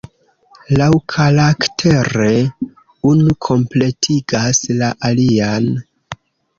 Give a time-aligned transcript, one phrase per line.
[0.79, 2.31] Laŭkaraktere
[3.13, 5.75] unu kompletigas la alian.